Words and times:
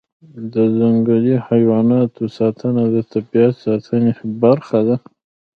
د 0.53 0.55
ځنګلي 0.77 1.35
حیواناتو 1.47 2.23
ساتنه 2.37 2.83
د 2.93 2.97
طبیعت 3.11 3.53
ساتنې 3.65 4.11
برخه 4.43 4.79
ده. 4.87 4.95